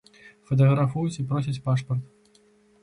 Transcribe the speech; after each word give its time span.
Фатаграфуюць 0.51 1.19
і 1.23 1.27
просяць 1.33 1.57
пашпарт. 1.67 2.43